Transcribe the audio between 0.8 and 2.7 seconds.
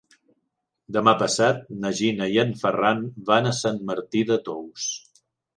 Demà passat na Gina i en